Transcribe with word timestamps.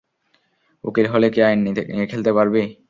উকিল 0.83 1.05
হলেই 1.13 1.31
কি 1.33 1.39
আইন 1.47 1.59
নিয়ে 1.65 2.05
খেলতে 2.11 2.31
পারবি? 2.37 2.61